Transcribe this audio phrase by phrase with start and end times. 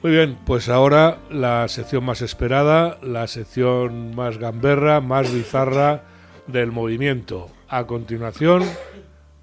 [0.00, 6.04] Muy bien, pues ahora la sección más esperada, la sección más gamberra, más bizarra
[6.46, 7.50] del movimiento.
[7.68, 8.62] A continuación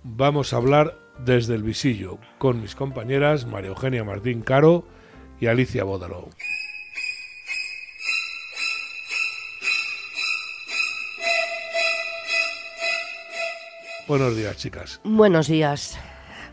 [0.04, 4.86] vamos a hablar desde el visillo con mis compañeras María Eugenia Martín Caro
[5.42, 6.30] y Alicia Bódalo.
[14.08, 15.02] Buenos días, chicas.
[15.04, 16.00] Buenos días.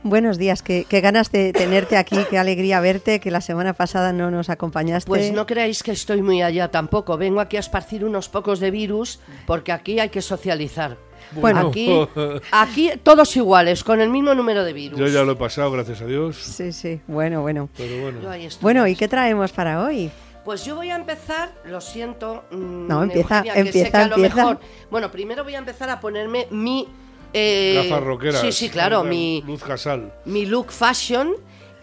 [0.05, 4.33] Buenos días, qué, ganas de tenerte aquí, qué alegría verte, que la semana pasada no
[4.33, 5.09] nos acompañaste.
[5.09, 8.73] Pues no creáis que estoy muy allá tampoco, vengo aquí a esparcir unos pocos de
[8.73, 10.97] virus porque aquí hay que socializar.
[11.41, 11.88] Bueno, aquí,
[12.51, 14.98] aquí todos iguales, con el mismo número de virus.
[14.98, 16.37] Yo ya lo he pasado, gracias a Dios.
[16.37, 17.69] Sí, sí, bueno, bueno.
[17.77, 18.19] Pero bueno.
[18.61, 20.11] Bueno, ¿y qué traemos para hoy?
[20.45, 22.42] Pues yo voy a empezar, lo siento.
[22.50, 24.59] Mm, no, empieza, empieza, empieza.
[24.91, 26.89] Bueno, primero voy a empezar a ponerme mi
[27.32, 29.04] eh, Gafas Sí, sí, claro.
[29.04, 30.12] Mi, Luz Casal.
[30.25, 31.34] Mi look fashion.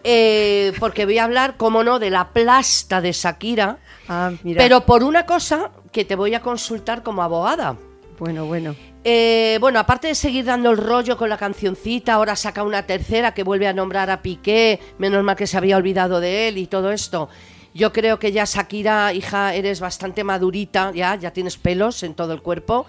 [0.03, 3.79] Eh, porque voy a hablar, como no, de la plasta de Shakira.
[4.07, 7.75] Ah, pero por una cosa que te voy a consultar como abogada.
[8.17, 8.75] Bueno, bueno.
[9.03, 13.33] Eh, bueno, aparte de seguir dando el rollo con la cancioncita, ahora saca una tercera
[13.33, 16.67] que vuelve a nombrar a Piqué, menos mal que se había olvidado de él y
[16.67, 17.29] todo esto.
[17.73, 22.33] Yo creo que ya Shakira, hija, eres bastante madurita, ya, ya tienes pelos en todo
[22.33, 22.87] el cuerpo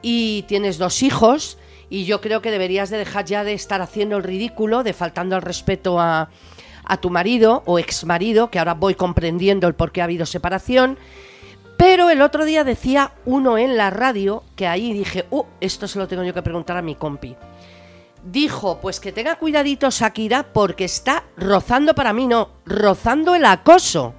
[0.00, 1.58] y tienes dos hijos
[1.92, 5.36] y yo creo que deberías de dejar ya de estar haciendo el ridículo, de faltando
[5.36, 6.30] al respeto a,
[7.02, 10.96] tu marido o ex marido, que ahora voy comprendiendo el por qué ha habido separación.
[11.76, 15.98] Pero el otro día decía uno en la radio, que ahí dije, uh, esto se
[15.98, 17.36] lo tengo yo que preguntar a mi compi.
[18.24, 24.14] Dijo, pues que tenga cuidadito Shakira porque está rozando para mí, no, rozando el acoso.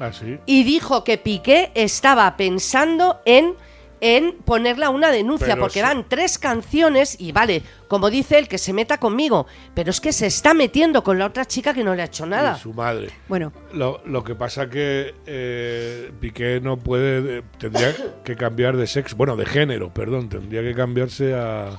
[0.00, 0.38] ¿Ah, sí?
[0.46, 3.56] Y dijo que Piqué estaba pensando en
[4.00, 8.72] en ponerla una denuncia, porque van tres canciones y vale, como dice él, que se
[8.72, 12.02] meta conmigo, pero es que se está metiendo con la otra chica que no le
[12.02, 12.56] ha hecho nada.
[12.56, 13.10] su madre.
[13.28, 13.52] Bueno.
[13.72, 19.36] Lo, lo que pasa que eh, Piqué no puede, tendría que cambiar de sexo, bueno,
[19.36, 21.70] de género, perdón, tendría que cambiarse a...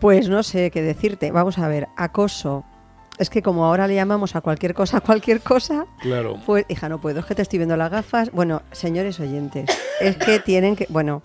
[0.00, 1.30] Pues no sé qué decirte.
[1.30, 2.64] Vamos a ver, acoso
[3.18, 6.38] es que como ahora le llamamos a cualquier cosa, cualquier cosa, claro.
[6.44, 8.30] pues hija, no puedo, es que te estoy viendo las gafas.
[8.32, 9.70] Bueno, señores oyentes,
[10.00, 11.22] es que tienen que, bueno,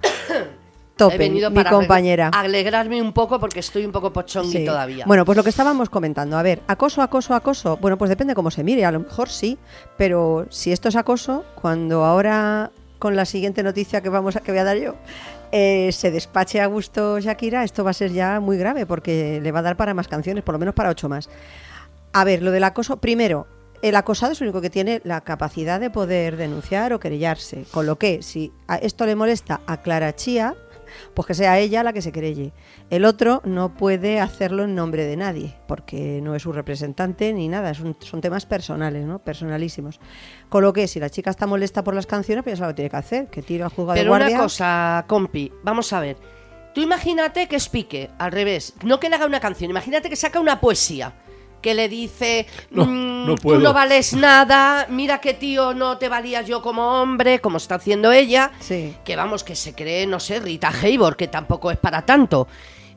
[0.96, 2.30] tope, mi compañera.
[2.30, 5.06] Alegrarme un poco porque estoy un poco pochongui todavía.
[5.08, 7.78] Bueno, pues lo que estábamos comentando, a ver, acoso, acoso, acoso.
[7.78, 9.58] Bueno, pues depende cómo se mire, a lo mejor sí,
[9.98, 14.52] pero si esto es acoso, cuando ahora con la siguiente noticia que vamos a, que
[14.52, 14.96] voy a dar yo,
[15.52, 19.52] eh, se despache a gusto Shakira, esto va a ser ya muy grave porque le
[19.52, 21.30] va a dar para más canciones, por lo menos para ocho más.
[22.12, 23.48] A ver, lo del acoso, primero,
[23.82, 27.86] el acosado es el único que tiene la capacidad de poder denunciar o querellarse, con
[27.86, 30.56] lo que si esto le molesta a Clara Chía,
[31.14, 32.52] pues que sea ella la que se querelle.
[32.90, 37.48] El otro no puede hacerlo en nombre de nadie, porque no es su representante ni
[37.48, 39.20] nada, son, temas personales, ¿no?
[39.20, 40.00] Personalísimos.
[40.50, 42.90] Con lo que si la chica está molesta por las canciones, pues ya lo tiene
[42.90, 44.28] que hacer, que tira al juzgado de guardia.
[44.28, 46.18] Pero una cosa, compi, vamos a ver.
[46.74, 50.16] Tú imagínate que es pique, al revés, no que le haga una canción, imagínate que
[50.16, 51.14] saca una poesía
[51.62, 56.48] que le dice, no, mm, tú no vales nada, mira que tío no te valías
[56.48, 60.70] yo como hombre, como está haciendo ella, que vamos, que se cree, no sé, Rita
[60.70, 62.48] Hayworth, que tampoco es para tanto.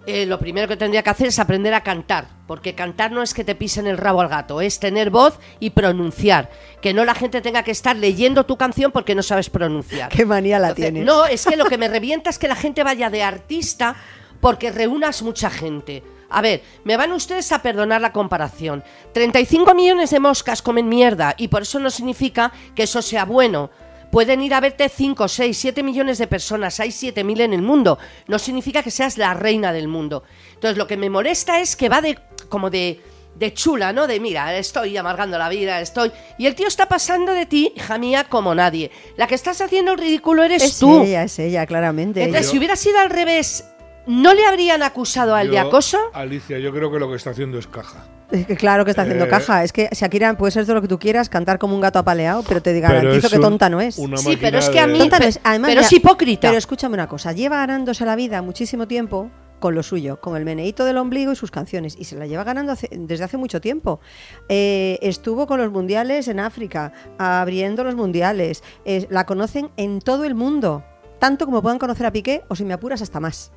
[0.04, 3.34] Eh, lo primero que tendría que hacer es aprender a cantar, porque cantar no es
[3.34, 6.50] que te pisen el rabo al gato, es tener voz y pronunciar.
[6.80, 10.08] Que no la gente tenga que estar leyendo tu canción porque no sabes pronunciar.
[10.10, 11.04] Qué manía la tienes.
[11.04, 13.94] No, es que lo que me revienta es que la gente vaya de artista
[14.40, 16.02] porque reúnas mucha gente.
[16.32, 18.82] A ver, me van ustedes a perdonar la comparación.
[19.12, 23.70] 35 millones de moscas comen mierda y por eso no significa que eso sea bueno.
[24.10, 27.98] Pueden ir a verte 5, 6, 7 millones de personas, hay 7.000 en el mundo.
[28.26, 30.22] No significa que seas la reina del mundo.
[30.52, 32.18] Entonces lo que me molesta es que va de
[32.50, 33.00] como de,
[33.34, 34.06] de chula, ¿no?
[34.06, 36.12] De mira, estoy amargando la vida, estoy...
[36.36, 38.90] Y el tío está pasando de ti, hija mía, como nadie.
[39.16, 41.00] La que estás haciendo el ridículo eres tú.
[41.00, 42.22] Es ella, es ella, claramente.
[42.22, 43.64] Entonces, si hubiera sido al revés,
[44.06, 45.98] ¿No le habrían acusado al de acoso?
[46.12, 48.04] Alicia, yo creo que lo que está haciendo es caja.
[48.32, 49.62] Es que claro que está haciendo eh, caja.
[49.62, 52.42] Es que Shakira puede ser todo lo que tú quieras, cantar como un gato apaleado,
[52.42, 53.94] pero te garantizo que tonta no es.
[53.94, 54.98] Sí, pero es que a mí.
[54.98, 55.38] Tonta no es.
[55.42, 56.48] pero es hipócrita.
[56.48, 59.30] Pero escúchame una cosa: lleva ganándose la vida muchísimo tiempo
[59.60, 61.94] con lo suyo, con el meneíto del ombligo y sus canciones.
[61.96, 64.00] Y se la lleva ganando desde hace mucho tiempo.
[64.48, 68.64] Eh, estuvo con los mundiales en África, abriendo los mundiales.
[69.10, 70.82] la conocen en todo el mundo.
[71.20, 73.52] Tanto como puedan conocer a Piqué, o si me apuras, hasta más.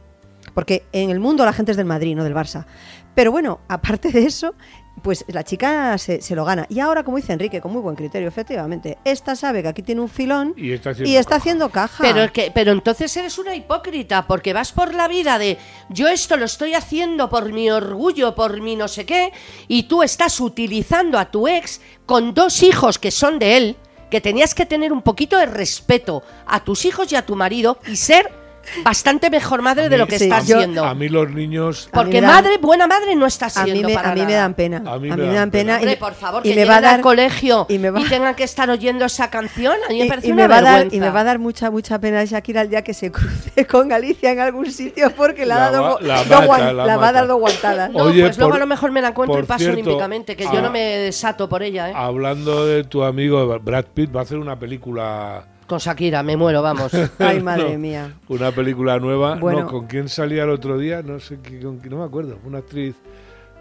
[0.54, 2.66] Porque en el mundo la gente es del Madrid, no del Barça.
[3.14, 4.56] Pero bueno, aparte de eso,
[5.02, 6.66] pues la chica se, se lo gana.
[6.70, 10.02] Y ahora, como dice Enrique, con muy buen criterio, efectivamente, esta sabe que aquí tiene
[10.02, 11.42] un filón Y está haciendo y está caja.
[11.42, 11.98] haciendo caja.
[12.02, 15.58] Pero, es que, pero entonces eres una hipócrita, porque vas por la vida de
[15.90, 19.34] yo esto lo estoy haciendo por mi orgullo, por mi no sé qué,
[19.68, 23.76] y tú estás utilizando a tu ex con dos hijos que son de él,
[24.10, 27.80] que tenías que tener un poquito de respeto a tus hijos y a tu marido
[27.88, 28.45] y ser
[28.84, 30.84] bastante mejor madre A de lo que Sí, estás yo- siendo.
[30.86, 31.90] A mí los niños...
[31.92, 34.22] A Porque dan- madre, buena madre no estás a siendo mí, me, para a mí
[34.26, 34.84] me dan pena.
[34.86, 35.76] A A mí me me dan pena.
[35.76, 37.90] Hombre, y, por favor, y que me va a dar al colegio y y, me
[37.90, 39.76] va- tengan que estar oyendo esa canción.
[39.88, 41.24] A mí me y, parece y una me va a dar, y me va a
[41.24, 45.12] dar mucha mucha pena Shakira el día que se cruce con Galicia en algún sitio
[45.16, 47.40] porque le ha La dado la dos mata, guan- la la va a dar dos
[47.40, 47.92] guantadas.
[47.92, 50.46] No, Oye, pues luego a lo mejor me la encuentro y paso cierto, olímpicamente, que
[50.46, 51.94] ah, yo no me desato por ella, ¿eh?
[51.96, 55.44] Hablando de tu amigo Brad Pitt, va a hacer una película...
[55.68, 56.92] Con Shakira, me muero, vamos.
[57.20, 58.14] Ay, madre No, mía.
[58.28, 59.36] Una película nueva.
[59.36, 59.62] Bueno.
[59.62, 61.02] No, ¿con quién salía el otro día?
[61.02, 62.38] No sé, con no me acuerdo.
[62.46, 62.96] Una actriz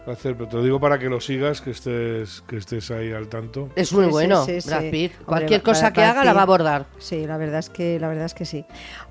[0.07, 2.91] va a hacer, pero te lo digo para que lo sigas, que estés, que estés
[2.91, 3.71] ahí al tanto.
[3.75, 4.69] Es muy Sí, bueno, sí, sí.
[4.69, 5.13] Brad Pitt.
[5.13, 6.85] Hombre, Cualquier cosa que haga la va a abordar.
[6.99, 8.67] Sí, la verdad es que la verdad es que sí.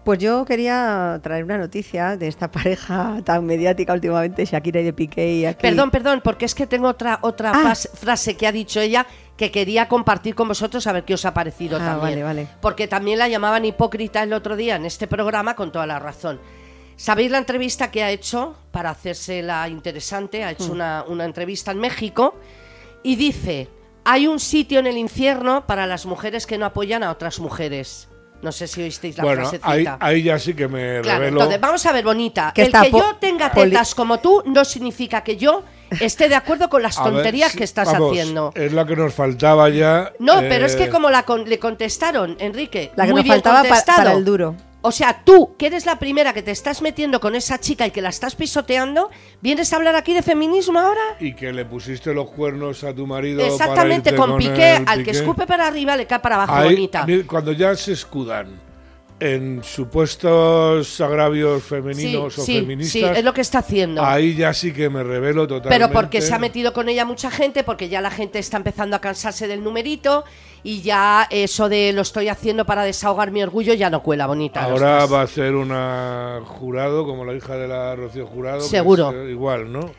[0.06, 4.94] Pues yo quería traer una noticia de esta pareja tan mediática últimamente, Shakira y de
[4.94, 5.64] Piqué y aquí.
[5.64, 7.62] Perdón, perdón, porque es que tengo otra otra Ah.
[7.64, 9.08] fras- frase que ha dicho ella
[9.38, 12.02] que quería compartir con vosotros a ver qué os ha parecido Ah, también.
[12.20, 12.48] vale, vale.
[12.62, 16.40] Porque también la llamaban hipócrita el otro día en este programa con toda la razón.
[16.96, 20.44] ¿Sabéis la entrevista que ha hecho para hacerse la interesante?
[20.44, 20.52] Ha Mm.
[20.52, 22.36] hecho una, una entrevista en México
[23.02, 23.68] y dice,
[24.06, 28.08] hay un sitio en el infierno para las mujeres que no apoyan a otras mujeres.
[28.44, 29.70] No sé si oísteis la bueno, frasecita.
[29.72, 29.88] ahí,
[30.18, 31.40] ahí ya sí que me Claro, revelo.
[31.40, 32.52] entonces vamos a ver, bonita.
[32.54, 35.64] Que el que yo tenga tetas como tú no significa que yo
[36.00, 38.52] esté de acuerdo con las ver, tonterías sí, que estás vamos, haciendo.
[38.56, 40.12] Es lo que nos faltaba ya.
[40.20, 43.24] No, pero es que eh, como la con- le contestaron, Enrique, la que muy nos
[43.26, 43.98] bien faltaba pa- contestado.
[43.98, 44.56] para el duro.
[44.86, 47.92] O sea, tú, que eres la primera que te estás metiendo con esa chica y
[47.92, 49.10] que la estás pisoteando,
[49.40, 51.00] ¿vienes a hablar aquí de feminismo ahora?
[51.22, 53.46] Y que le pusiste los cuernos a tu marido.
[53.46, 55.18] Exactamente, para irte con Piqué, el al que Piqué.
[55.20, 57.06] escupe para arriba le cae para abajo, Ahí, bonita.
[57.26, 58.48] cuando ya se escudan
[59.24, 64.04] en supuestos agravios Sí, femeninos o sí, sí, feministas, es lo que está haciendo.
[64.04, 65.70] ahí ya sí que me revelo totalmente.
[65.70, 68.96] Pero porque se ha metido con ella mucha gente, porque ya la gente está empezando
[68.96, 70.26] a cansarse del numerito
[70.64, 74.64] y ya eso de lo estoy haciendo para desahogar mi orgullo ya no cuela bonita.
[74.64, 78.60] Ahora va a ser una jurado, como la hija de la Rocío Jurado.
[78.60, 79.10] que Seguro.
[79.12, 79.92] es, eh, igual, ¿no?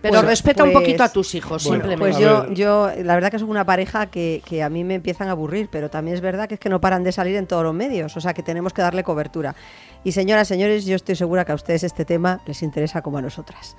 [0.00, 1.98] Pero Bueno, respeta un pues- poquito a tus hijos, Bueno, simplemente.
[1.98, 5.28] Pues yo, yo, la verdad que son una pareja que, que a mí me empiezan
[5.28, 7.64] a aburrir, pero también es verdad que es que no paran de salir en todos
[7.64, 9.56] los medios, o sea que tenemos que darle cobertura.
[10.04, 13.22] Y señoras, señores, yo estoy segura que a ustedes este tema les interesa como a
[13.22, 13.76] nosotras.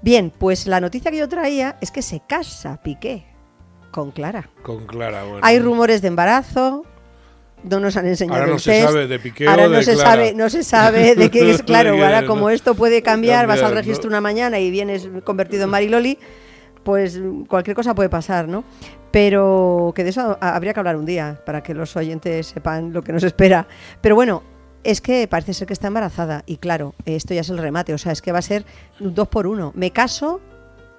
[0.00, 3.26] Bien, pues la noticia que yo traía es que se casa Piqué
[3.90, 4.48] con Clara.
[4.62, 5.40] Con Clara, bueno.
[5.42, 6.84] Hay rumores de embarazo,
[7.64, 8.86] no nos han enseñado Ahora no el se test.
[8.88, 10.10] sabe de Piqué ahora no de se Clara.
[10.10, 11.92] sabe, no se sabe de qué es claro.
[11.92, 14.14] Ahora como esto puede cambiar, vas al registro ¿no?
[14.14, 16.18] una mañana y vienes convertido en Mariloli,
[16.84, 18.64] pues cualquier cosa puede pasar, ¿no?
[19.10, 22.92] Pero que de eso ha- habría que hablar un día para que los oyentes sepan
[22.92, 23.66] lo que nos espera.
[24.00, 24.42] Pero bueno.
[24.84, 27.98] Es que parece ser que está embarazada y claro, esto ya es el remate, o
[27.98, 28.64] sea, es que va a ser
[29.00, 29.72] dos por uno.
[29.74, 30.40] Me caso,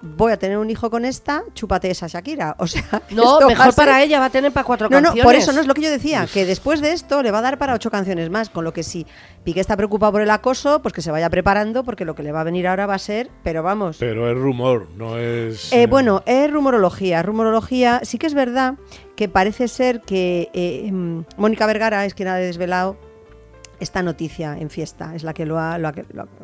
[0.01, 2.55] voy a tener un hijo con esta, chúpate esa Shakira.
[2.59, 5.23] O sea, No, mejor ser- para ella, va a tener para cuatro no, no, canciones.
[5.25, 7.41] por eso no es lo que yo decía, que después de esto le va a
[7.41, 9.05] dar para ocho canciones más, con lo que si
[9.43, 12.31] Piqué está preocupado por el acoso, pues que se vaya preparando, porque lo que le
[12.31, 13.97] va a venir ahora va a ser, pero vamos.
[13.99, 15.71] Pero es rumor, no es.
[15.73, 17.21] Eh, bueno, es rumorología.
[17.23, 18.75] Rumorología, sí que es verdad
[19.15, 22.97] que parece ser que eh, mm, Mónica Vergara es quien ha desvelado
[23.79, 25.93] esta noticia en fiesta, es la que lo ha, lo ha-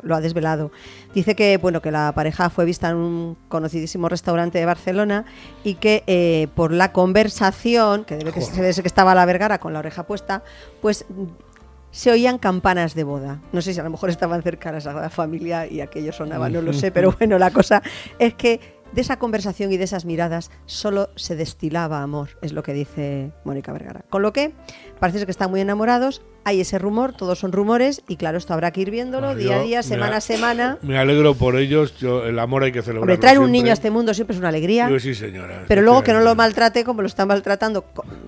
[0.02, 0.70] lo desvelado.
[1.14, 5.24] Dice que bueno que la pareja fue vista en un conocidísimo restaurante de Barcelona
[5.64, 9.24] y que eh, por la conversación, que debe que se debe ser que estaba la
[9.26, 10.42] Vergara con la oreja puesta,
[10.80, 11.04] pues
[11.90, 13.40] se oían campanas de boda.
[13.52, 16.48] No sé si a lo mejor estaban cerca de la Sagrada Familia y aquello sonaba,
[16.50, 17.82] no lo sé, pero bueno, la cosa
[18.18, 18.60] es que
[18.92, 23.32] de esa conversación y de esas miradas solo se destilaba amor, es lo que dice
[23.44, 24.04] Mónica Vergara.
[24.10, 24.52] Con lo que
[25.00, 28.70] parece que están muy enamorados, hay ese rumor, todos son rumores y claro, esto habrá
[28.70, 30.78] que ir viéndolo Bueno, día a yo día, semana a- semana.
[30.80, 31.96] Me alegro por ellos.
[31.98, 33.02] Yo, el amor hay que celebrarlo.
[33.02, 33.58] Hombre, traer un siempre.
[33.62, 34.88] niño a este mundo siempre es una alegría.
[34.88, 35.64] Yo sí, señora.
[35.66, 37.84] Pero luego que no lo maltrate como lo están maltratando,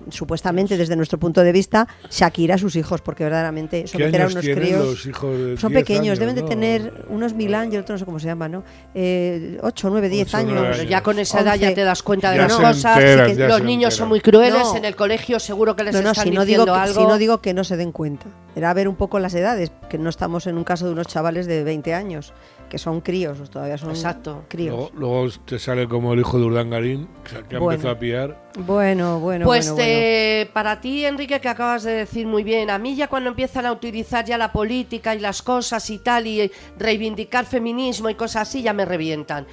[0.09, 4.27] supuestamente desde nuestro punto de vista, Shakira a sus hijos, porque verdaderamente ¿Qué someter a
[4.27, 4.85] unos críos.
[4.85, 6.47] los hijos de Son 10 pequeños, años, deben de no?
[6.49, 8.63] tener unos mil años, y el otro no sé cómo se llama, ¿no?
[8.93, 10.53] Eh, 8, 9, 10 Ocho, años.
[10.53, 11.65] nueve Pero ya con esa edad 11.
[11.69, 12.97] ya te das cuenta de Ya las cosas.
[12.97, 13.97] enteran, que los niños enteran.
[13.97, 14.59] son muy crueles.
[14.61, 14.75] No.
[14.75, 17.01] En el colegio seguro que les No, no, están si digo algo.
[17.01, 18.08] si no digo que no se den cuenta.
[18.55, 21.45] Era ver un poco las edades, que no estamos en un caso de unos chavales
[21.45, 22.33] de 20 años,
[22.69, 24.43] que son críos, todavía son Exacto.
[24.47, 24.75] críos.
[24.75, 27.73] Luego, luego te sale como el hijo de Urdangarín, que, que Bueno.
[27.73, 28.37] empezó a pillar.
[28.59, 29.99] Bueno, bueno, Pues bueno, bueno.
[29.99, 33.65] te- para ti, Enrique, que acabas de decir muy bien, a mí ya cuando empiezan
[33.65, 38.47] a utilizar ya la política y las cosas y tal, y reivindicar feminismo y cosas
[38.47, 39.45] así, ya me revientan.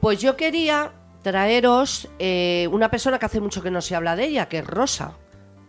[0.00, 4.24] Pues yo quería traeros eh, una persona que hace mucho que no se habla de
[4.24, 5.12] ella, que es Rosa.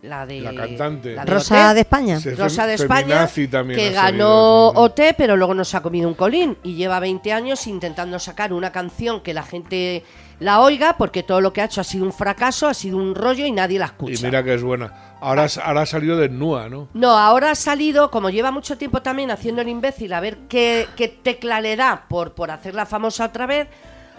[0.02, 1.14] La de La cantante.
[1.14, 1.74] la de Rosa OT.
[1.74, 2.20] de España.
[2.36, 4.68] Rosa de España, que ganó.
[4.68, 8.72] OT, pero luego nos ha comido un colín y lleva 20 años intentando sacar una
[8.72, 10.02] canción que la gente
[10.40, 13.14] la oiga, porque todo lo que ha hecho ha sido un fracaso, ha sido un
[13.14, 14.14] rollo y nadie la escucha.
[14.14, 15.16] Y mira que es buena.
[15.20, 16.88] Ahora, ahora ha salido desnuda, ¿no?
[16.94, 20.88] No, ahora ha salido, como lleva mucho tiempo también haciendo el imbécil, a ver qué,
[20.96, 23.68] qué tecla le da por, por hacerla famosa otra vez,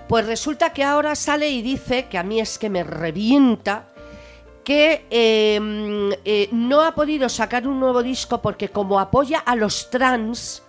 [0.07, 3.85] pues resulta que ahora sale y dice, que a mí es que me revienta,
[4.71, 9.57] que eh, mm, eh, no ha podido sacar un nuevo disco porque como apoya a
[9.57, 10.63] los trans,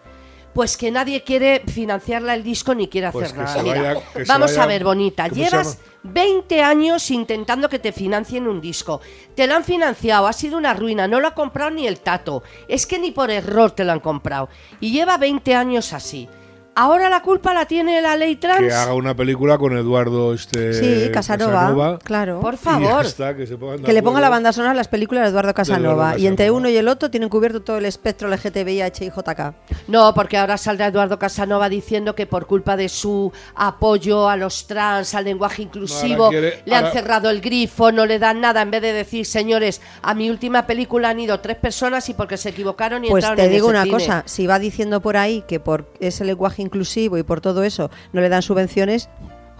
[0.52, 3.62] pues que nadie quiere financiarla el disco ni quiere Pues hacer nada.
[3.62, 3.94] Mira,
[4.26, 5.88] vamos vaya- a ver, bonita, ¿cómo se llevas llama?
[6.02, 9.00] 20 años intentando que te financien un disco.
[9.36, 12.42] Te lo han financiado, ha sido una ruina, no lo ha comprado ni el tato.
[12.66, 14.48] Es que ni por error te lo han comprado.
[14.80, 16.28] Y lleva 20 años así.
[16.74, 18.60] Ahora la culpa la tiene la ley trans.
[18.66, 22.40] Que haga una película con Eduardo este Sí, Casanova, claro.
[22.40, 23.04] Por favor.
[23.04, 23.58] está, que se
[23.92, 25.92] le ponga la banda sonora a las películas de Eduardo Casanova.
[25.92, 29.10] Eduardo Y entre uno y el otro tienen cubierto todo el espectro LGTBI, H y
[29.10, 29.54] JK.
[29.88, 34.66] No, porque ahora saldrá Eduardo Casanova diciendo que por culpa de su apoyo a los
[34.66, 38.62] trans, al lenguaje inclusivo, quiere- le han ahora- cerrado el grifo, no le dan nada,
[38.62, 42.38] en vez de decir, señores, a mi última película han ido tres personas y porque
[42.38, 43.92] se equivocaron y Pues entraron te en digo ese una cine.
[43.94, 47.90] cosa, si va diciendo por ahí que por ese lenguaje inclusivo y por todo eso
[48.12, 49.10] no le dan subvenciones,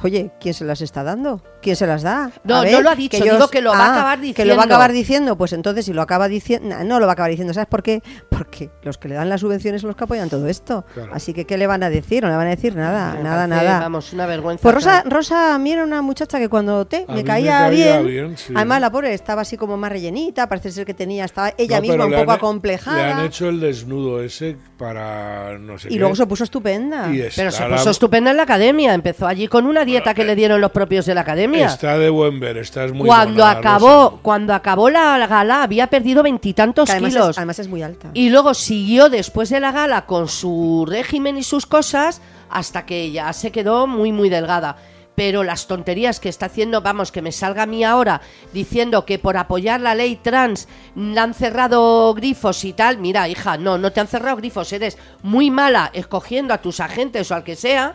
[0.02, 1.42] oye, ¿quién se las está dando?
[1.62, 2.30] ¿Quién se las da?
[2.44, 4.60] No, no lo ha dicho, digo que lo va a acabar Que lo va diciendo.
[4.60, 7.54] a acabar diciendo, pues entonces si lo acaba diciendo, no lo va a acabar diciendo,
[7.54, 8.02] ¿sabes por qué?
[8.28, 10.84] Porque los que le dan las subvenciones son los que apoyan todo esto.
[10.92, 11.12] Claro.
[11.14, 12.22] Así que ¿qué le van a decir?
[12.24, 13.80] No le van a decir nada, Me nada, parece, nada.
[13.80, 14.62] Vamos, una vergüenza.
[14.62, 15.02] Pues Rosa.
[15.06, 18.52] Rosa a mí era una muchacha que cuando te me caía, bien, bien, sí.
[18.56, 21.82] además la pobre estaba así como más rellenita, parece ser que tenía, estaba ella No,
[21.82, 22.96] misma un poco han- acomplejada.
[23.06, 25.98] Le han hecho el desnudo ese para no sé y qué.
[26.00, 27.08] luego se puso estupenda.
[27.36, 28.94] Pero se la- puso estupenda en la academia.
[28.94, 31.51] Empezó allí con una dieta que le dieron los propios de la academia.
[31.54, 34.22] Está de buen ver, estás muy cuando mona, acabó, Rosa.
[34.22, 37.30] cuando acabó la gala, había perdido veintitantos kilos.
[37.30, 38.10] es, además es muy alta.
[38.14, 43.10] Y luego siguió después de la gala con su régimen y sus cosas hasta que
[43.10, 44.76] ya se quedó muy, muy delgada.
[45.14, 48.22] Pero las tonterías que está haciendo, vamos, que me salga a mí ahora
[48.54, 52.96] diciendo que por apoyar la ley trans le han cerrado grifos y tal.
[52.96, 54.72] Mira, hija, no, no te han cerrado grifos.
[54.72, 57.94] Eres muy mala escogiendo a tus agentes o al que sea.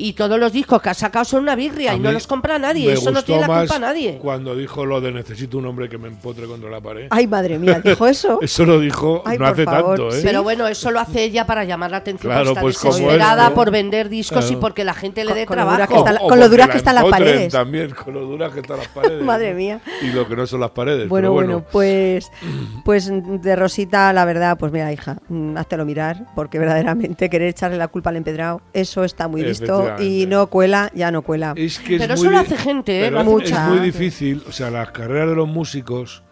[0.00, 2.56] Y todos los discos que has sacado son una birria A y no los compra
[2.56, 2.92] nadie.
[2.92, 4.18] Eso no tiene la más culpa nadie.
[4.22, 7.08] Cuando dijo lo de necesito un hombre que me empotre contra la pared.
[7.10, 8.38] Ay, madre mía, dijo eso.
[8.40, 10.20] Eso lo dijo Ay, no hace favor, tanto, ¿eh?
[10.20, 10.22] sí.
[10.22, 12.32] Pero bueno, eso lo hace ella para llamar la atención.
[12.32, 13.54] Claro, pues está como desesperada esto.
[13.56, 16.04] por vender discos y porque la gente le Con- dé con lo dura trabajo.
[16.04, 17.52] que está con lo duras que están las paredes.
[17.52, 19.22] También, con lo duras que están las paredes.
[19.24, 19.80] Madre mía.
[20.02, 21.08] Y lo que no son las paredes.
[21.08, 22.30] Bueno, bueno, bueno, pues,
[22.84, 27.76] pues de Rosita, la verdad, pues mira, hija, mm, háztelo mirar, porque verdaderamente querer echarle
[27.76, 31.52] la culpa al empedrado, eso está muy visto y no cuela, ya no cuela.
[31.56, 33.06] Es que es Pero muy eso lo hace gente, ¿eh?
[33.08, 33.68] hace es mucha.
[33.68, 34.42] muy difícil.
[34.48, 36.22] O sea, las carreras de los músicos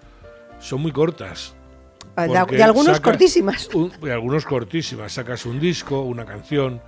[0.59, 1.55] son muy cortas.
[2.17, 3.69] de, porque de algunos cortísimas.
[3.75, 5.13] un- de algunos cortísimas.
[5.13, 6.81] Sacas un disco, una canción.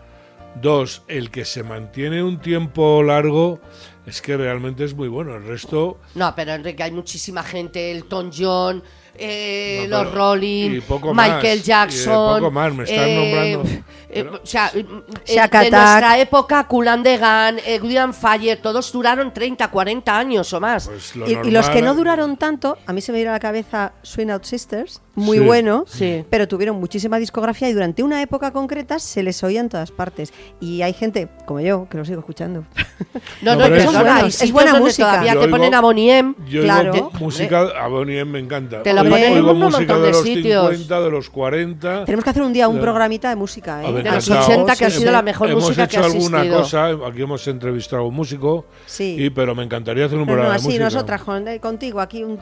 [0.60, 3.60] Dos, el que se mantiene un tiempo largo
[4.06, 5.36] es que realmente es muy bueno.
[5.36, 5.98] El resto.
[6.14, 8.82] No, pero Enrique, hay muchísima gente, Elton John,
[9.18, 12.38] eh, No, los Rolling, Michael más, y de Jackson.
[12.40, 13.62] poco más, me están nombrando.
[13.68, 19.34] eh, Pero- o sea, eh, de nuestra época, Kulan Degan, eh, William Fayer, todos duraron
[19.34, 20.88] 30, 40 años o más.
[20.88, 23.32] Pues lo Y, y los que no duraron tanto, a mí se me viene a
[23.34, 25.44] la cabeza Swing Out Sisters, muy Sí.
[25.44, 26.24] bueno, Sí.
[26.30, 30.32] pero tuvieron muchísima discografía y durante una época concreta se les oía en todas partes.
[30.60, 32.64] Y hay gente, como yo, que lo sigo escuchando.
[33.42, 35.06] No, No, no, es hay es buena música.
[35.10, 36.34] todavía Yo te oigo- ponen a Bonnie M.
[36.48, 37.10] Yo Claro.
[37.20, 38.82] música, a Bonnie M me encanta.
[38.82, 40.70] Te la En oigo un montón música de de los sitios.
[40.70, 42.04] 50, de los 40.
[42.04, 42.82] Tenemos que hacer un día un Ya.
[42.82, 43.92] programita de música, A ¿eh?
[43.92, 44.52] ver, de los encantado.
[44.52, 47.22] 80, que ha Hemos- sido la mejor hemos música hecho que ha alguna cosa, aquí
[47.22, 49.16] hemos entrevistado a un músico, Sí.
[49.18, 50.84] y, pero me encantaría hacer un No, no, programa de así música.
[50.84, 52.38] nosotras con- eh, contigo aquí un,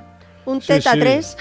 [0.46, 0.98] un Sí, teta sí.
[1.00, 1.36] 3.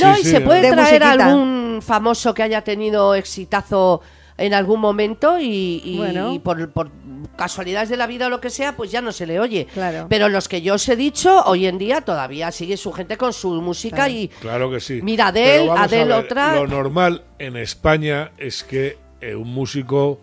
[0.00, 1.26] No, Sí, y sí, se puede De traer musiquita.
[1.26, 4.00] algún famoso que haya tenido exitazo
[4.38, 6.32] en algún momento y, y- Bueno.
[6.32, 6.90] y por, por
[7.36, 9.66] casualidades de la vida o lo que sea, pues ya no se le oye.
[9.72, 10.06] Claro.
[10.08, 13.32] Pero los que yo os he dicho, hoy en día todavía sigue su gente con
[13.32, 14.12] su música Claro.
[14.12, 15.00] y Claro que sí.
[15.02, 16.54] Mira, Pero Adele, vamos a Adele ver, otra.
[16.56, 20.20] Lo normal en España es que eh, un músico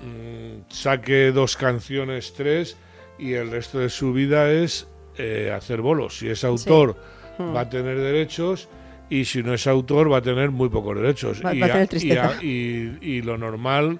[0.00, 2.76] mm, saque dos canciones, tres,
[3.18, 4.86] y el resto de su vida es
[5.18, 6.18] eh, hacer bolos.
[6.18, 6.96] Si es autor,
[7.38, 7.54] Hmm.
[7.56, 8.68] va a tener derechos.
[9.10, 11.42] y si no es autor va a tener muy pocos derechos.
[11.44, 12.32] Va- y, va a tener y tristeza.
[12.42, 13.98] y- y lo normal,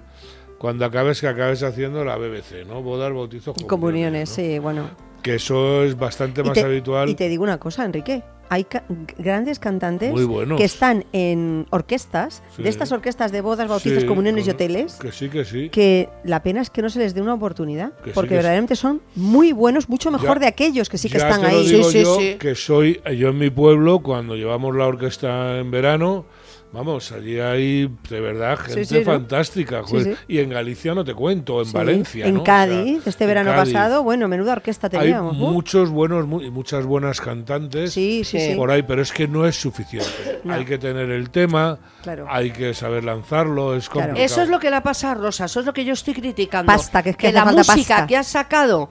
[0.63, 2.81] cuando acabes, que acabes haciendo la BBC, ¿no?
[2.81, 4.29] Bodas, bautizos, Y comuniones.
[4.29, 4.35] comuniones, ¿no?
[4.35, 4.89] sí, bueno.
[5.21, 7.09] Que eso es bastante Y más te, habitual.
[7.09, 8.23] y te digo una cosa, Enrique.
[8.47, 8.85] Hay ca-
[9.17, 10.57] grandes cantantes Muy buenos.
[10.57, 12.63] que están en orquestas, Sí.
[12.63, 15.67] de estas orquestas de bodas, bautizos, Sí, comuniones y hoteles, Que sí, que sí.
[15.67, 18.35] que la pena es que no se les dé una oportunidad, Que sí, porque que
[18.35, 18.37] sí.
[18.37, 21.51] verdaderamente son muy buenos, mucho mejor Ya- de aquellos que sí que Ya están te
[21.51, 21.67] lo ahí.
[21.67, 22.35] digo Sí, sí, yo, sí.
[22.39, 26.25] que soy yo en mi pueblo, cuando llevamos la orquesta en verano,
[26.73, 29.83] vamos, allí hay de verdad gente fantástica.
[29.85, 30.05] Sí, joder.
[30.17, 30.23] sí.
[30.27, 32.25] Y en Galicia no te cuento, en Sí, Valencia.
[32.25, 32.41] En ¿no?
[32.41, 33.73] O sea, Cádiz, este verano Cádiz.
[33.73, 35.37] pasado, bueno, menuda orquesta Hay teníamos.
[35.37, 35.51] ¿no?
[35.51, 38.49] muchos buenos mu- y muchas buenas cantantes Sí, sí, Sí.
[38.51, 38.55] sí.
[38.55, 40.09] por ahí, pero es que no es suficiente.
[40.43, 40.53] No.
[40.55, 42.25] Hay que tener el tema, Claro.
[42.29, 44.07] hay que saber lanzarlo, es Claro.
[44.09, 44.25] complicado.
[44.25, 46.71] Eso es lo que le pasa a Rosa, eso es lo que yo estoy criticando.
[46.71, 48.07] Pasta, que es que la música pasta.
[48.07, 48.89] que ha sacado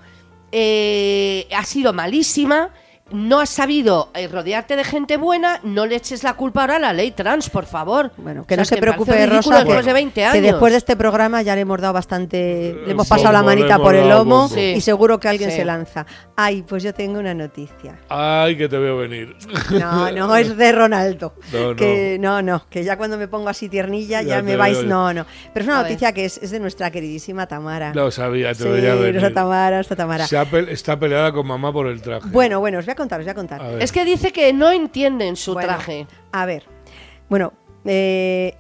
[0.53, 2.71] eh, ha sido malísima.
[3.13, 6.79] No has sabido eh, rodearte de gente buena, no le eches la culpa ahora a
[6.79, 8.11] la ley trans, por favor.
[8.17, 10.43] Bueno, que O no se preocupe, Rosa, después que, de 20 que años.
[10.43, 13.95] después de este programa ya le hemos dado bastante, le hemos pasado la manita por
[13.95, 14.49] el lomo.
[14.49, 14.61] Sí.
[14.77, 15.57] y seguro que alguien Sí.
[15.57, 16.07] se lanza.
[16.37, 17.99] Ay, pues yo tengo una noticia.
[18.09, 19.37] Ay, que te veo venir.
[19.71, 21.35] No, no es de Ronaldo.
[21.53, 21.77] No, no.
[21.77, 24.79] Que, no, no, que ya cuando me pongo así tiernilla ya, Ya me vais.
[24.79, 24.87] veo.
[24.87, 25.27] No, no.
[25.53, 25.91] Pero es una A ver.
[25.93, 27.93] noticia que es, es de nuestra queridísima Tamara.
[27.95, 29.33] Lo sabía, te sí, veía venir.
[29.35, 30.27] Tamara, nuestra Tamara.
[30.27, 32.29] Se ha pe- está peleada con mamá por el traje.
[32.31, 33.61] Bueno, bueno, os voy a contar, os voy a contar.
[33.63, 33.79] A.
[33.83, 36.07] Es que dice que no entienden su Bueno, traje.
[36.33, 36.65] A ver,
[37.29, 37.53] bueno,
[37.85, 38.55] eh,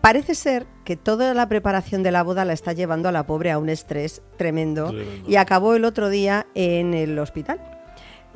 [0.00, 3.50] parece ser que toda la preparación de la boda la está llevando a la pobre
[3.50, 5.30] a un estrés tremendo, Tremendo.
[5.30, 7.58] y acabó el otro día en el hospital.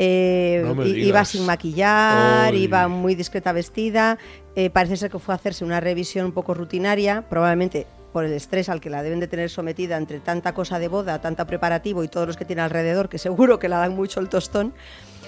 [0.00, 4.16] Eh, No iba sin maquillar, iba muy discreta vestida.
[4.54, 8.32] eh, parece ser que fue a hacerse una revisión un poco rutinaria, probablemente por el
[8.32, 12.02] estrés al que la deben de tener sometida entre tanta cosa de boda, tanta preparativo
[12.02, 14.72] y todos los que tiene alrededor, que seguro que la dan mucho el tostón.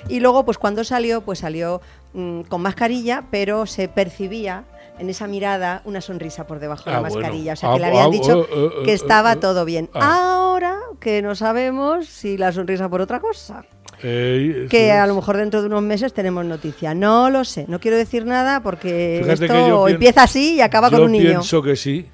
[0.09, 1.81] Y luego, pues cuando salió, pues salió
[2.15, 4.65] mm, con mascarilla, pero se percibía
[4.99, 7.17] en esa mirada una sonrisa por debajo de Ah, la bueno.
[7.17, 7.53] mascarilla.
[7.55, 9.89] O sea, Ah, que le habían ah, dicho eh, eh, que eh, estaba todo bien.
[9.95, 10.41] Ah.
[10.43, 13.65] Ahora que no sabemos si la sonrisa por otra cosa.
[14.01, 16.95] Que a lo mejor dentro de unos meses tenemos noticia.
[16.95, 21.03] No lo sé, no quiero decir nada porque Fíjate esto empieza así y acaba con
[21.03, 21.25] un niño.
[21.31, 22.07] pienso que sí.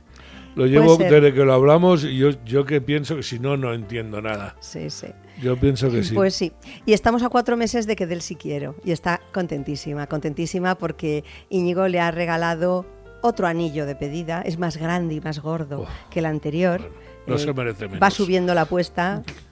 [0.57, 3.75] Lo llevo desde que lo hablamos y yo, yo que pienso que si no, no
[3.75, 4.57] entiendo nada.
[4.61, 5.09] Sí, sí.
[5.43, 6.15] Yo pienso que sí.
[6.15, 6.53] Pues sí.
[6.87, 8.75] Y estamos a cuatro meses de que del sí quiero.
[8.83, 12.87] Y está contentísima, contentísima porque Íñigo le ha regalado
[13.21, 14.41] otro anillo de pedida.
[14.41, 16.81] Es más grande y más gordo que el anterior.
[16.81, 16.91] Eh,
[17.27, 18.03] no se merece menos.
[18.03, 19.23] Va subiendo la apuesta.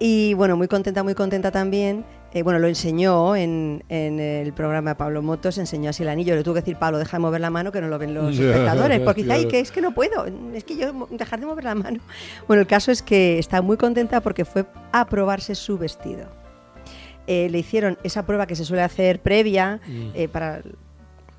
[0.00, 2.04] Y bueno, muy contenta, muy contenta también.
[2.32, 6.36] Eh, bueno, lo enseñó en, en el programa Pablo Motos, enseñó así el anillo.
[6.36, 8.38] Le tuve que decir, Pablo, deja de mover la mano que no lo ven los
[8.38, 9.00] espectadores.
[9.00, 11.74] Porque dice, ay, que es que no puedo, es que yo dejar de mover la
[11.74, 12.00] mano.
[12.46, 16.26] Bueno, el caso es que está muy contenta porque fue a probarse su vestido.
[17.26, 20.10] Eh, le hicieron esa prueba que se suele hacer previa Mm.
[20.14, 20.62] eh, para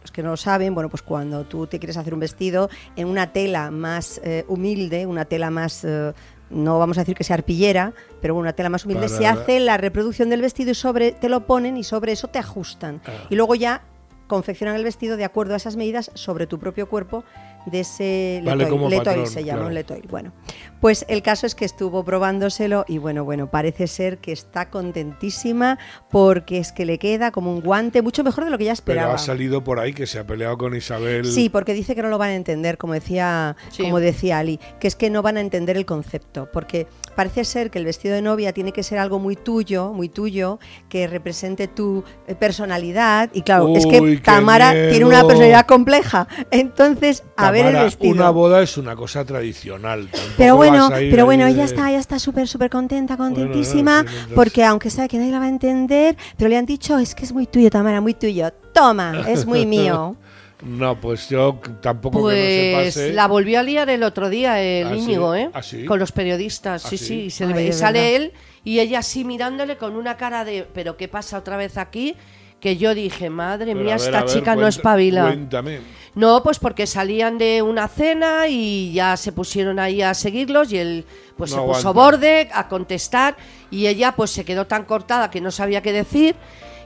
[0.02, 3.08] los que no lo saben, bueno, pues cuando tú te quieres hacer un vestido en
[3.08, 6.14] una tela más eh, humilde, una tela más, eh,
[6.50, 9.60] no vamos a decir que sea arpillera, pero una tela más humilde, Para se hace
[9.60, 13.02] la reproducción del vestido y sobre te lo ponen y sobre eso te ajustan.
[13.06, 13.12] Ah.
[13.30, 13.84] Y luego ya
[14.28, 17.24] confeccionan el vestido de acuerdo a esas medidas sobre tu propio cuerpo
[17.70, 18.70] de ese Vale letoil.
[18.70, 19.68] como Letoil patrón, se llama, claro.
[19.68, 20.08] un letoil.
[20.10, 20.34] Bueno,
[20.82, 25.78] pues el caso es que estuvo probándoselo y bueno, bueno, parece ser que está contentísima
[26.10, 28.74] porque es que le queda como un guante mucho mejor de lo que ya Pero
[28.74, 29.14] esperaba.
[29.16, 31.26] ha salido por ahí que se ha peleado con Isabel.
[31.26, 33.84] Sí, porque dice que no lo van a entender, como decía, Sí.
[33.84, 37.70] como decía Ali, que es que no van a entender el concepto, porque parece ser
[37.72, 41.68] que el vestido de novia tiene que ser algo muy tuyo, muy tuyo, que represente
[41.68, 43.30] tu eh, personalidad.
[43.34, 46.28] Y claro, es que Tamara tiene una personalidad compleja.
[46.52, 48.14] Entonces, a ver el Tamara, vestido.
[48.14, 50.08] Una boda es una cosa tradicional.
[50.12, 54.04] tampoco Pero bueno, pero bueno, ella de- está, ella está súper, súper contenta, Bueno, contentísima,
[54.04, 57.16] no, porque aunque sabe que nadie la va a entender, pero le han dicho, es
[57.16, 58.52] que es muy tuyo, Tamara, muy tuyo.
[58.74, 60.16] Toma, es muy mío.
[60.62, 63.14] No, pues yo tampoco que no se Pues pase.
[63.14, 64.98] la volvió a liar el otro día el ¿Ah, sí?
[65.00, 65.50] Íñigo, ¿eh?
[65.54, 65.86] ¿Ah, sí?
[65.86, 66.98] Con los periodistas, sí, ¿Ah, sí.
[66.98, 67.14] sí?
[67.22, 68.16] y se Ay, le sale verdad.
[68.26, 68.34] él
[68.66, 72.14] y ella así mirándole con una cara de, pero ¿qué pasa otra vez aquí?
[72.60, 75.24] Que yo dije, madre Pero mía, ver, esta ver, chica no espabila.
[75.28, 75.80] Cuéntame.
[76.16, 80.78] No, pues porque salían de una cena y ya se pusieron ahí a seguirlos y
[80.78, 81.06] él
[81.38, 83.38] pues No se puso borde a contestar
[83.72, 86.36] y ella pues se quedó tan cortada que no sabía qué decir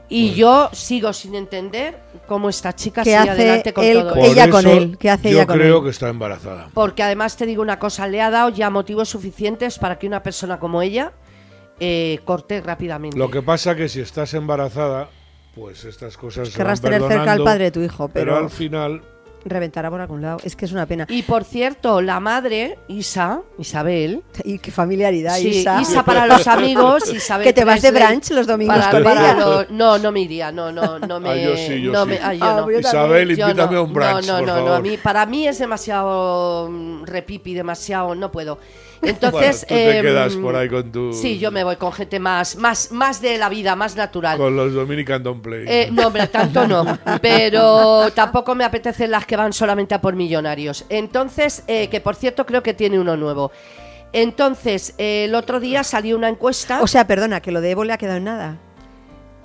[0.09, 4.15] y yo sigo sin entender cómo esta chica ¿Qué sigue hace adelante con él todo.
[4.17, 5.83] Ella con él, ¿qué hace yo ella con creo él?
[5.85, 6.69] que está embarazada.
[6.73, 10.21] Porque además te digo una cosa, le ha dado ya motivos suficientes para que una
[10.21, 11.13] persona como ella
[11.79, 13.17] eh, corte rápidamente.
[13.17, 15.09] Lo que pasa que si estás embarazada,
[15.55, 18.49] pues estas cosas se Querrás van tener cerca al padre de tu hijo, pero, al
[18.49, 19.01] final
[19.45, 20.37] reventará por algún lado.
[20.45, 21.05] Es que es una pena.
[21.09, 26.03] Y por cierto, la madre, Isa, Isabel, Y qué familiaridad, Sí, Isa.
[26.05, 29.39] para los amigos, Isabel Que te vas de brunch los domingos para- con para ella.
[29.45, 31.29] lo- no, no me iría, no, no, no me.
[31.29, 32.09] Ah, yo sí, yo no sí.
[32.11, 32.71] me- ah, yo Ah, no.
[32.71, 33.79] yo Isabel, Yo invítame no.
[33.79, 34.69] a un brunch, No, no, por no, favor.
[34.69, 38.59] no, a mí, para mí es demasiado mm, repipi, demasiado, no puedo.
[39.03, 41.13] Entonces, Bueno, tú te em, quedas por ahí con tu...
[41.13, 44.37] Sí, yo me voy con gente más, más, más de la vida, más natural.
[44.37, 45.65] Con los Dominican Don't Play.
[45.67, 46.97] Eh, no, hombre, tanto no.
[47.21, 50.85] Pero tampoco me apetecen las que van solamente a por millonarios.
[50.89, 53.51] Entonces, eh, que por cierto creo que tiene uno nuevo.
[54.11, 56.81] Entonces, eh, el otro día salió una encuesta.
[56.81, 58.57] O sea, perdona, que lo de Evo le ha quedado en nada.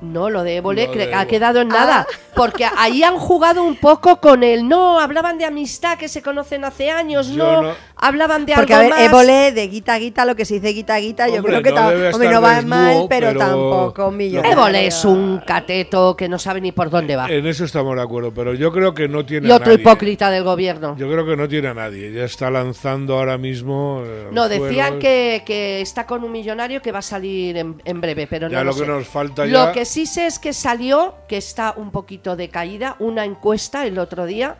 [0.01, 2.07] no, lo de Évole ha quedado en nada.
[2.37, 6.65] Porque ahí han jugado un poco con el no, hablaban de amistad que se conocen
[6.65, 9.09] hace años, no- hablaban de Porque a algo ver, más.
[9.09, 11.71] Évole de guita a guita, lo que se dice guita a guita, yo creo que
[11.71, 14.53] no ta- debe hombre, estar no va desnudo, mal, pero, pero- tampoco millonario.
[14.53, 17.27] Évole es un cateto que no sabe ni por dónde va.
[17.31, 19.81] En eso estamos de acuerdo, pero yo creo que no tiene Y a otro nadie.
[19.83, 20.97] hipócrita del gobierno.
[20.97, 22.13] Yo creo que no tiene a nadie.
[22.13, 24.03] Ya está lanzando ahora mismo.
[24.07, 28.01] eh, No, decían que, que está con un millonario que va a salir en, en
[28.01, 28.87] breve, pero Ya no lo lo que sé.
[28.87, 32.49] nos falta Lo ya- que sí sé es que salió, que está un poquito de
[32.49, 34.57] caída, una encuesta el otro día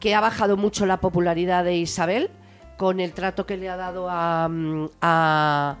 [0.00, 2.30] que ha bajado mucho la popularidad de Isabel
[2.78, 5.76] con el trato que le ha dado a, mm, a,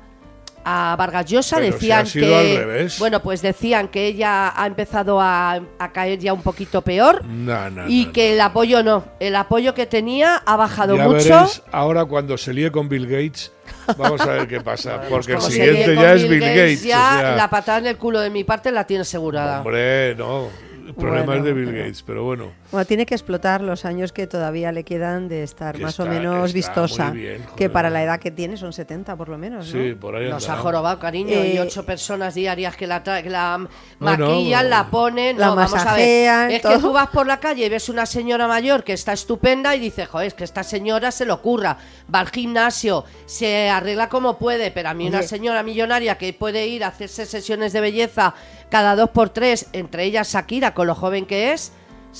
[0.64, 1.56] a Vargas Llosa.
[1.56, 2.98] Pero si decían sido que al revés.
[2.98, 7.70] bueno, pues decían que ella ha empezado a, a caer ya un poquito peor No,
[7.70, 11.16] no, y no, que el apoyo no, el apoyo que tenía ha bajado Ya mucho.
[11.28, 13.52] veréis ahora cuando se líe con Bill Gates.
[13.96, 15.00] Vamos a ver qué pasa.
[15.08, 16.82] Porque el siguiente ya es Bill Gates.
[16.82, 19.60] ya o sea, la patada en el culo de mi parte la tiene asegurada.
[19.60, 20.48] Hombre, no.
[20.86, 22.50] El problema Bueno, es de Bill Gates, pero bueno.
[22.70, 26.04] Bueno, tiene que explotar los años que todavía le quedan de estar Que más o
[26.04, 27.08] menos está vistosa.
[27.08, 29.72] muy bien, que para la edad que tiene son 70 por lo menos.
[29.72, 29.72] ¿no?
[29.82, 33.22] Sí, por ahí Nos ha jorobado, cariño, y Eh, ocho personas diarias que la, tra-
[33.22, 33.66] que la
[34.00, 35.38] maquillan, la ponen.
[35.38, 35.84] la no, vamos a ver.
[35.86, 39.14] masajean, Es que tú vas por la calle y ves una señora mayor que está
[39.14, 41.78] estupenda y dices, joder, es que esta señora se le ocurra.
[42.14, 46.66] Va al gimnasio, se arregla como puede, pero a mí una señora millonaria que puede
[46.66, 48.34] ir a hacerse sesiones de belleza
[48.68, 51.72] cada dos por tres, entre ellas Shakira, con lo joven que es.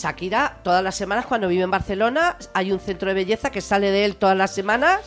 [0.02, 3.90] Shakira, todas las semanas cuando vive en Barcelona, hay un centro de belleza que sale
[3.90, 5.00] de él todas las semanas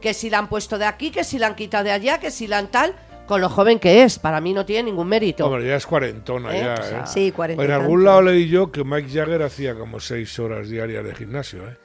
[0.00, 2.30] que si la han puesto de aquí, que si la han quitado de allá, que
[2.30, 2.94] si la han tal,
[3.26, 4.18] con lo joven que es.
[4.18, 5.44] Para mí no tiene ningún mérito.
[5.46, 6.60] Hombre, ya es cuarentona, ¿Eh?
[6.64, 7.02] ya, O sea, ¿eh?
[7.06, 10.68] Sí, 40 y En algún lado leí yo que Mike Jagger hacía como seis horas
[10.68, 11.76] diarias de gimnasio, ¿eh?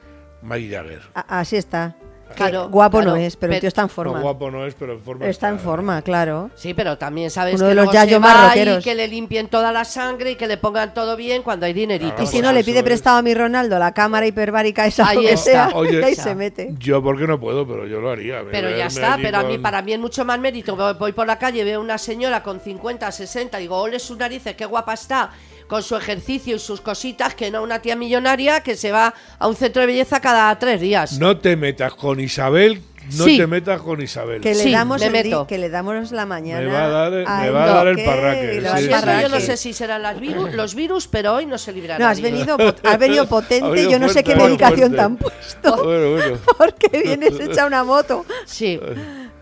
[0.42, 1.02] Mike Jagger.
[1.14, 1.96] A- Así está.
[2.34, 4.20] Claro, guapo claro, no es, pero el tío está en No, forma.
[4.20, 6.50] guapo no es, pero en forma está en forma, claro.
[6.54, 9.48] Sí, pero también sabes Uno que de los luego se va y que le limpien
[9.48, 12.22] toda la sangre y que le pongan todo bien cuando hay dinerito.
[12.22, 12.84] Y si pues no, le pide es.
[12.84, 15.68] prestado a mi Ronaldo la cámara hiperbárica esa Ahí que está.
[15.68, 16.70] sea, Oye, y ahí se mete.
[16.78, 18.42] Yo porque no puedo, pero yo lo haría.
[18.50, 20.76] Pero ya está, pero a mí, para mí es mucho más mérito.
[20.76, 24.54] Voy- Voy por la calle, veo una señora con 50, 60, digo, ole sus narices,
[24.56, 25.30] qué guapa está,
[25.74, 29.48] con su ejercicio y sus cositas, que no una tía millonaria que se va a
[29.48, 31.18] un centro de belleza cada tres días.
[31.18, 32.80] No te metas con Isabel,
[33.18, 33.38] no Sí.
[33.38, 34.40] te metas con Isabel.
[34.40, 35.12] Que le, Sí, damos me el
[35.48, 36.60] que le damos la mañana.
[36.60, 38.88] Me va a dar- me al va a dar el parraque, sí,
[39.22, 41.98] yo no sé si serán las virus- los virus, pero hoy no se librará.
[42.04, 44.96] No, has venido, has venido potente, Ha venido yo no sé qué medicación fuerte.
[44.96, 46.38] te han puesto, Bueno, bueno.
[46.56, 48.24] porque vienes hecha una moto.
[48.46, 48.78] Sí.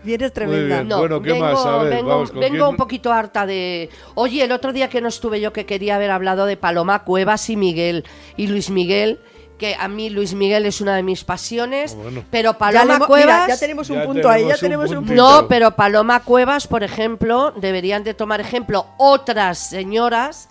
[0.03, 0.75] Vienes tremenda.
[0.77, 0.87] bien.
[0.87, 1.65] No, Bueno, ¿qué vengo, más?
[1.65, 2.67] A ver, vengo, vamos, ¿con vengo quién?
[2.67, 3.89] un poquito harta de...
[4.15, 7.49] Oye, el otro día que no estuve yo que quería haber hablado de Paloma Cuevas
[7.49, 8.05] y Miguel.
[8.35, 9.19] Y Luis Miguel,
[9.57, 11.95] que a mí Luis Miguel es una de mis pasiones.
[11.95, 12.23] Bueno.
[12.29, 13.43] Pero Paloma Cuevas...
[13.43, 15.41] mira, ya tenemos un Ya punto ahí, ya tenemos tenemos un punto.
[15.41, 20.49] No, pero Paloma Cuevas, por ejemplo, deberían de tomar ejemplo otras señoras.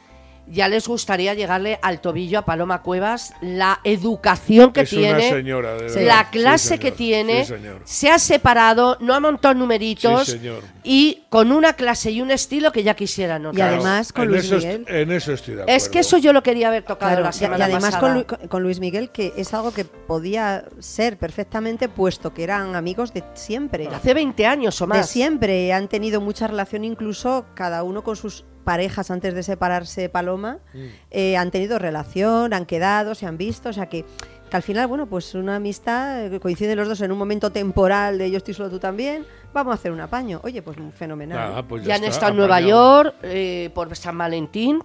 [0.52, 5.20] Ya les gustaría llegarle al tobillo a Paloma Cuevas la educación que es tiene, una
[5.36, 5.94] señora, de Sí.
[6.00, 6.06] verdad.
[6.06, 6.80] la Sí, clase señor.
[6.80, 7.80] que tiene, Sí, señor.
[7.84, 10.62] se ha separado, no ha montado numeritos Sí, señor.
[10.84, 13.48] y con una clase y un estilo que ya quisieran.
[13.54, 14.84] Y además con en Luis eso Miguel.
[14.88, 15.76] en eso estoy de acuerdo.
[15.76, 18.00] es que eso yo lo quería haber tocado Claro, la y- semana y además pasada.
[18.00, 22.76] con, Lu- con- Luis Miguel, que es algo que podía ser perfectamente, puesto que eran
[22.76, 23.88] amigos de siempre.
[23.88, 25.08] Hace 20 años o De más.
[25.08, 25.72] siempre.
[25.72, 30.58] Han tenido mucha relación, incluso cada uno con sus parejas antes de separarse Paloma.
[30.72, 30.78] Mm.
[31.10, 33.68] eh, han tenido relación, han quedado, se han visto.
[33.68, 34.04] O sea que,
[34.50, 38.18] que al final, bueno, pues una amistad, eh, coinciden los dos en un momento temporal
[38.18, 39.24] de yo estoy solo, tú también.
[39.52, 40.40] Vamos a hacer un apaño.
[40.44, 41.64] Oye, pues fenomenal.
[41.66, 42.60] Pues ya han está, estado en Nueva.
[42.60, 44.80] York eh, por San Valentín.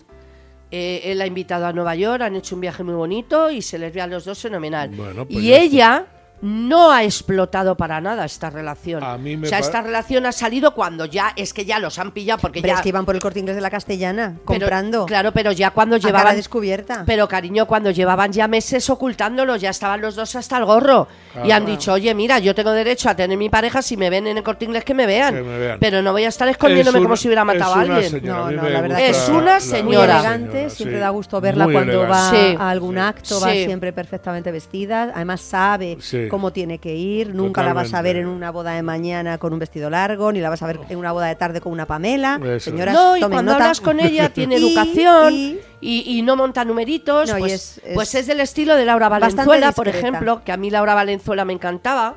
[0.69, 3.77] Eh, él ha invitado a Nueva York, han hecho un viaje muy bonito y se
[3.77, 4.89] les ve a los dos fenomenal.
[4.89, 6.05] Bueno, pues y ella,
[6.41, 9.03] no ha explotado para nada esta relación.
[9.03, 11.97] A mí me o sea, esta relación ha salido cuando ya es que ya los
[11.99, 14.33] han pillado porque Pero ya es que iban por el corte inglés de la castellana,
[14.35, 15.05] pero- comprando.
[15.05, 17.03] claro, pero ya cuando llevaban descubierta.
[17.05, 21.07] Pero cariño, cuando llevaban ya meses ocultándolos, ya estaban los dos hasta el gorro
[21.43, 24.27] y han dicho, "Oye, mira, yo tengo derecho a tener mi pareja si me ven
[24.27, 25.77] en el Corte Inglés que me vean." Que me vean.
[25.79, 28.11] Pero no voy a estar escondiéndome Es como si hubiera matado a es una alguien.
[28.11, 30.13] señora, No, no, la verdad es una la- Muy señora.
[30.19, 31.01] elegante, siempre sí.
[31.01, 32.29] da gusto verla Muy cuando va.
[32.31, 32.55] Sí.
[32.59, 35.97] a algún acto, va siempre perfectamente vestida, además sabe
[36.27, 36.29] Sí.
[36.29, 39.51] cómo tiene que ir, nunca la vas a ver en una boda de mañana con
[39.53, 41.85] un vestido largo, ni la vas a ver en una boda de tarde con una
[41.85, 42.39] Pamela.
[42.43, 42.69] Eso.
[42.71, 43.63] Señoras, No, y tomen cuando nota.
[43.65, 47.29] hablas con ella tiene Y- educación y- y, y no monta numeritos.
[47.31, 50.57] No, pues, es- es pues es del estilo de Laura Valenzuela, por ejemplo, que a
[50.57, 52.15] mí Laura Valenzuela me encantaba.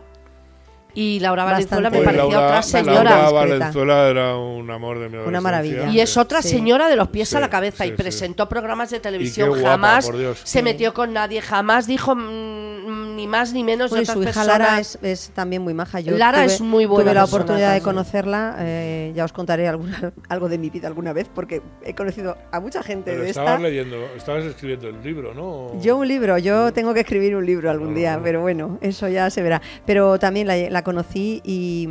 [0.93, 2.05] Y Laura Valenzuela me Bastante.
[2.05, 3.23] Pues parecía Laura, otra señora.
[3.23, 3.31] Laura.
[3.31, 5.87] Valenzuela era un amor de mi Una maravilla.
[5.89, 6.49] Y es otra Sí.
[6.49, 7.97] señora de los pies a la cabeza sí, y sí.
[7.97, 9.51] presentó programas de televisión.
[9.51, 10.41] guapa, jamás por Dios.
[10.43, 14.35] se metió con nadie, jamás dijo mm, ni más ni menos Bueno, de y otras
[14.35, 16.01] su hija Lara es, es también muy maja.
[16.01, 18.57] Yo Lara tuve, es muy buena Tuve la persona oportunidad de conocerla.
[18.61, 22.61] eh, ya os contaré alguna, algo de mi vida alguna vez, porque he conocido a
[22.61, 23.63] mucha gente Pero de estabas esta.
[23.69, 25.79] leyendo, estabas escribiendo el libro, ¿no?
[25.81, 28.21] Yo un libro, yo tengo que escribir un libro algún día, Ah.
[28.23, 29.61] pero bueno, eso ya se verá.
[29.87, 31.89] Pero también la, la conocí y,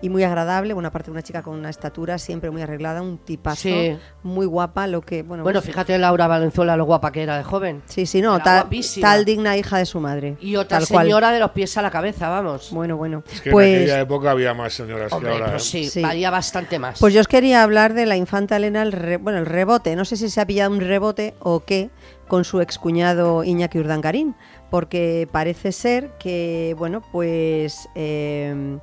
[0.00, 3.60] y muy agradable, bueno, aparte una chica con una estatura siempre muy arreglada, un tipazo,
[3.60, 3.96] Sí.
[4.22, 7.44] muy guapa, lo que, bueno, Bueno, pues- fíjate Laura Valenzuela lo guapa que era de
[7.44, 7.82] joven.
[7.86, 8.66] sí, sí, no, tal,
[9.00, 10.36] tal digna hija de su madre.
[10.40, 11.06] Y otra tal cual.
[11.06, 12.70] señora de los pies a la cabeza, vamos.
[12.72, 13.76] Bueno, bueno, Es que en pues...
[13.82, 15.50] aquella época había más señoras Hombre, que ahora.
[15.52, 15.68] pues ¿eh?
[15.70, 16.02] sí, Sí.
[16.02, 16.98] valía bastante más.
[16.98, 19.94] Pues yo os quería hablar de la infanta Elena, el re- bueno, el rebote.
[19.96, 21.90] No sé si se ha pillado un rebote o qué
[22.28, 24.34] con su excuñado Iñaki Urdangarín,
[24.70, 28.78] porque parece ser que, bueno, pues eh,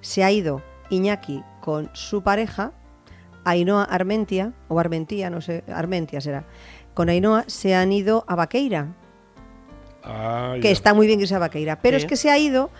[0.00, 2.70] se ha ido Iñaki con su pareja,
[3.44, 6.44] Ainhoa Armentia, o Armentia, no sé, Armentia será.
[6.94, 8.94] Con Ainhoa se han ido a Vaqueira,
[10.06, 12.04] Ah, que está muy bien que sea Vaqueira, pero Sí.
[12.04, 12.70] es que se ha ido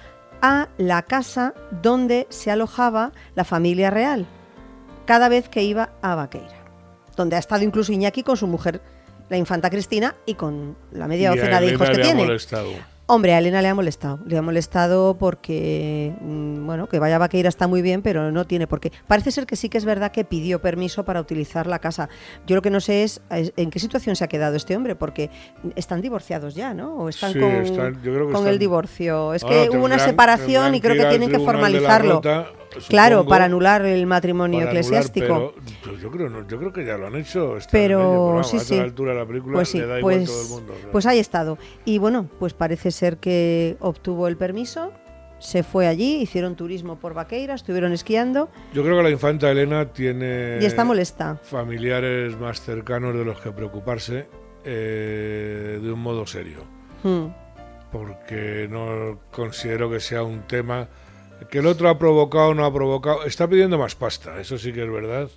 [0.42, 4.26] a la casa donde se alojaba la familia real,
[5.06, 6.64] cada vez que iba a Vaqueira,
[7.16, 8.80] donde ha estado incluso Iñaki con su mujer,
[9.28, 12.22] la infanta Cristina, y con la media docena de hijos que tiene.
[12.24, 12.70] molestado.
[13.08, 14.18] Hombre, a Elena le ha molestado.
[14.26, 18.46] Le ha molestado porque, mm, bueno, que vaya a Vaqueira está muy bien, pero no
[18.48, 18.90] tiene por qué.
[19.06, 22.08] Parece ser que sí que es verdad que pidió permiso para utilizar la casa.
[22.48, 25.30] Yo lo que no sé es, en qué situación se ha quedado este hombre, porque
[25.76, 26.96] están divorciados ya, ¿no?
[26.96, 29.34] O están Sí, con, están- yo creo que con están- el divorcio.
[29.34, 32.20] Es Ahora que hubo una separación y creo que tienen que formalizarlo.
[32.88, 35.54] Claro, para anular el matrimonio anular, eclesiástico.
[35.82, 37.56] pero, yo, creo, no, yo creo que ya lo han hecho.
[37.70, 38.74] Pero ello, sí, vamos, a sí.
[38.74, 40.72] esta altura de la película Pues sí, le da igual pues, todo el mundo.
[40.72, 40.90] o sea.
[40.92, 41.58] pues ahí ha estado.
[41.84, 44.92] Y bueno, pues parece ser que obtuvo el permiso,
[45.38, 49.92] se fue allí, hicieron turismo por Vaqueira, estuvieron esquiando Yo creo que la infanta Elena
[49.92, 51.38] tiene y está molesta.
[51.42, 54.28] familiares más cercanos de los que preocuparse
[54.64, 56.64] eh, de un modo serio.
[57.02, 57.26] Hmm.
[57.92, 60.88] porque no considero que sea un tema
[61.50, 63.24] que el otro ha provocado no ha provocado.
[63.24, 65.28] Está pidiendo más pasta, eso sí que es verdad,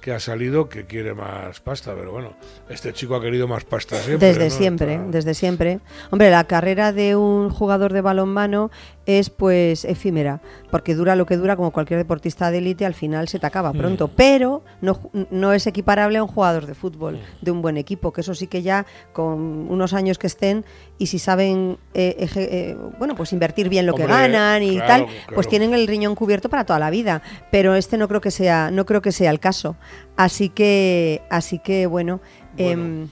[0.00, 2.34] que ha salido que quiere más pasta, pero bueno,
[2.68, 4.28] este chico ha querido más pasta siempre.
[4.28, 4.50] Desde ¿no?
[4.54, 5.80] siempre, Está- desde siempre.
[6.10, 8.70] Hombre, la carrera de un jugador de balonmano
[9.06, 10.40] es pues efímera,
[10.70, 13.72] porque dura lo que dura como cualquier deportista de élite, al final se te acaba
[13.72, 13.78] Mm.
[13.78, 14.98] pronto, pero no,
[15.30, 17.44] no es equiparable a un jugador de fútbol, Mm.
[17.44, 20.64] de un buen equipo, que eso sí que ya con unos años que estén
[20.98, 24.86] y si saben, eh, eje- eh, bueno, pues invertir bien lo que ganan y claro,
[24.88, 25.34] tal, claro.
[25.34, 28.70] pues tienen el riñón cubierto para toda la vida, pero este no creo que sea,
[28.72, 29.76] no creo que sea el caso.
[30.16, 32.20] Así que, así que bueno,
[32.56, 32.70] Bueno.
[32.72, 33.08] em,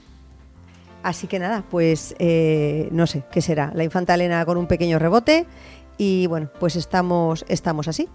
[1.03, 3.71] Así que nada, pues eh, no sé qué será.
[3.75, 5.45] La infanta Elena con un pequeño rebote
[5.97, 8.07] y bueno, pues estamos, estamos así.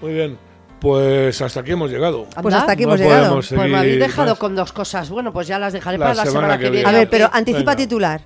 [0.00, 0.38] Muy bien,
[0.80, 2.24] pues hasta aquí hemos llegado.
[2.24, 2.58] Pues Anda.
[2.58, 3.34] hasta aquí No hemos llegado.
[3.34, 4.38] Pues me habéis dejado más.
[4.38, 5.10] con dos cosas.
[5.10, 6.88] Bueno, pues ya las dejaré La para la semana semana, que que viene.
[6.88, 7.76] A ver, pero anticipa Venga.
[7.76, 8.20] titular.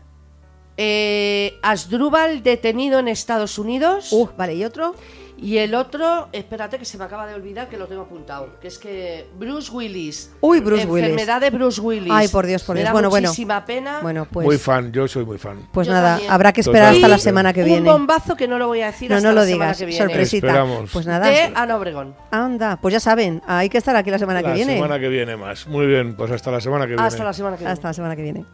[0.76, 4.12] Eh, Asdrúbal detenido en Estados Unidos.
[4.12, 4.94] Uh, vale, ¿y otro?
[5.42, 8.68] Y el otro, espérate que se me acaba de olvidar que lo tengo apuntado, que
[8.68, 10.30] es que Bruce Willis.
[10.40, 11.08] Uy, Bruce Willis.
[11.10, 12.12] Enfermedad de Bruce Willis.
[12.12, 12.86] Ay, por Dios, por Me Dios.
[12.88, 13.28] da Bueno, bueno.
[13.28, 13.98] muchísima pena.
[14.02, 15.68] Bueno, pues, Muy fan, yo soy muy fan.
[15.72, 16.30] pues Yo nada, también.
[16.32, 17.90] habrá que esperar hasta la semana que Un viene.
[17.90, 19.86] bombazo que no lo voy a decir No, hasta no lo la semana digas, que
[19.86, 20.04] viene.
[20.06, 20.46] sorpresita.
[20.46, 20.90] Esperamos.
[20.92, 22.14] Pues nada, De Ana Obregón.
[22.30, 24.74] anda, pues ya saben, hay que estar aquí la semana la que viene.
[24.76, 25.66] semana que viene más.
[25.66, 27.02] Muy bien, pues hasta la semana que viene.
[27.02, 27.72] Hasta la semana que viene.
[27.72, 28.44] Hasta la semana que viene.